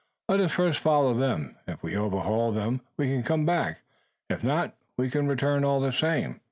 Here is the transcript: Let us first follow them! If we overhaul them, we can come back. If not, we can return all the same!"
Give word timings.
Let 0.27 0.39
us 0.39 0.51
first 0.53 0.79
follow 0.79 1.13
them! 1.13 1.57
If 1.67 1.83
we 1.83 1.95
overhaul 1.95 2.51
them, 2.51 2.81
we 2.97 3.05
can 3.07 3.21
come 3.21 3.45
back. 3.45 3.83
If 4.31 4.43
not, 4.43 4.73
we 4.97 5.11
can 5.11 5.27
return 5.27 5.63
all 5.63 5.79
the 5.79 5.91
same!" 5.91 6.39